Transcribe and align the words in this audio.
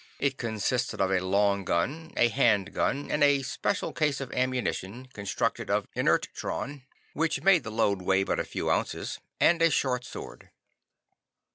It 0.17 0.39
consisted 0.39 0.99
of 0.99 1.11
a 1.11 1.19
long 1.19 1.63
gun, 1.63 2.11
a 2.17 2.27
hand 2.27 2.73
gun, 2.73 3.07
with 3.09 3.21
a 3.21 3.43
special 3.43 3.93
case 3.93 4.19
of 4.19 4.31
ammunition 4.33 5.05
constructed 5.13 5.69
of 5.69 5.85
inertron, 5.95 6.85
which 7.13 7.43
made 7.43 7.63
the 7.63 7.69
load 7.69 8.01
weigh 8.01 8.23
but 8.23 8.39
a 8.39 8.43
few 8.43 8.71
ounces, 8.71 9.19
and 9.39 9.61
a 9.61 9.69
short 9.69 10.03
sword. 10.03 10.49